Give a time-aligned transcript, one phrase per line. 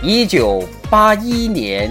[0.00, 1.90] 一九八一年。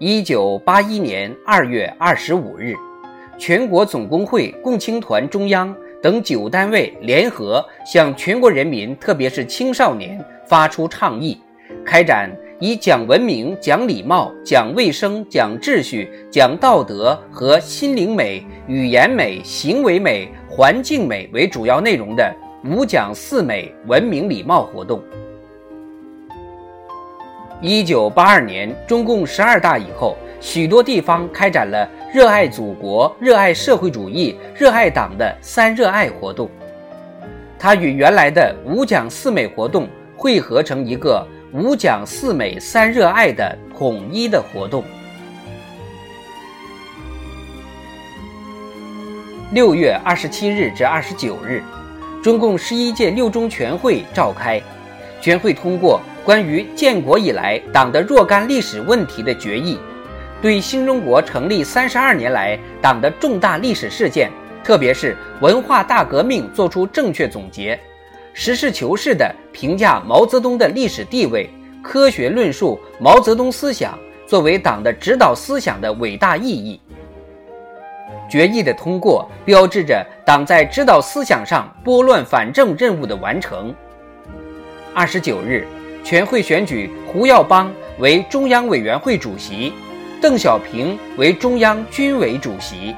[0.00, 2.74] 一九八一年二月二十五日，
[3.38, 5.72] 全国总工会、共青团中央
[6.02, 11.40] 等九单位联合向全国人民，特别是青少年发出倡议，
[11.84, 12.28] 开展。
[12.58, 22.34] 以讲文明、讲礼貌、讲卫生、讲秩序、讲道德和心灵美、语言美、行为美、环境美为主要内容的
[22.68, 25.02] 五讲四美文明礼貌活动。
[27.60, 36.50] 一九八二年，中共十二大以后，许多地方开展了热爱祖国、热爱社会主义、热爱党的“三热爱”活动。
[37.58, 41.26] 它与原来的五讲四美活动汇合成一个。
[41.52, 44.84] 五讲四美三热爱的统一的活动。
[49.52, 51.62] 六月二十七日至二十九日，
[52.26, 54.60] 中共十一届六中全会召开，
[55.20, 59.78] 全会通过关于建国以来党的若干历史问题的决议，
[60.42, 64.28] 对新中国成立三十二年来党的重大历史事件，
[64.64, 67.78] 特别是文化大革命作出正确总结。
[68.32, 71.48] 实事求是地评价毛泽东的历史地位，
[71.80, 73.96] 科学论述毛泽东思想
[74.26, 76.80] 作为党的指导思想的伟大意义。
[78.28, 83.74] 决议的通过，标志着党在指导思想上拨乱反正任务的完成。
[84.94, 85.66] 二十九日，
[86.02, 89.72] 全会选举胡耀邦为中央委员会主席，
[90.20, 92.94] 邓小平为中央军委主席。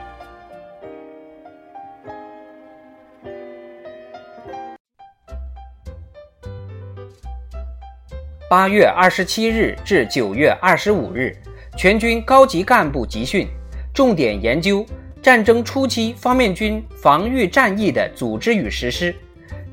[8.48, 11.36] 八月二十七日至九月二十五日，
[11.76, 13.46] 全军高级干部集训，
[13.92, 14.86] 重点研究
[15.22, 19.14] 战争初期方面军防御战役的组织与实施。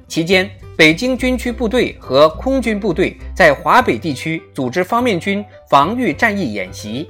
[0.07, 7.09] 期间，北京军区部队和空军部队在华北地区组织方面军防御战役演习。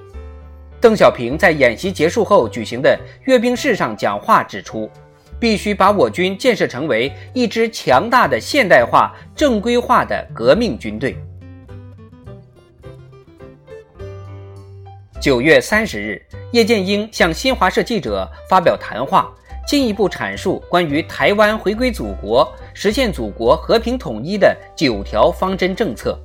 [0.79, 4.89] 邓小平在演习结束后举行的阅兵式上讲话指出，
[5.39, 11.17] 必须把我军建设成为一支强大的现代化、正规化的革命军队。
[15.19, 16.21] 九月三十日，
[16.55, 19.29] 叶剑英向新华社记者发表谈话，
[19.67, 26.17] 进一步阐述关于台湾回归祖国、实现祖国和平统一的九条方针政策。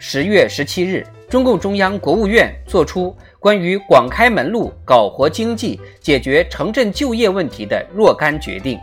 [0.00, 8.76] 十月十七日，中共中央、国务院作出关于广开门路、搞活经济、解决城镇就业问题的若干决定。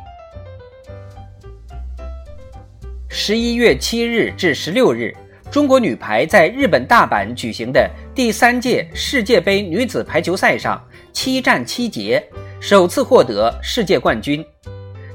[3.09, 5.13] 十一月七日至十六日。
[5.51, 10.83] 中国女排在日本大阪举行的第三届世界杯女子排球赛上
[11.13, 12.21] 七战七捷，
[12.59, 14.45] 首次获得世界冠军。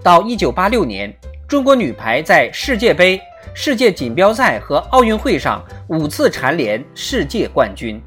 [0.03, 1.15] 到一九八六年，
[1.47, 3.21] 中国女排在世界杯、
[3.55, 8.01] 世界锦标赛和奥运会上五次蝉联世界冠军。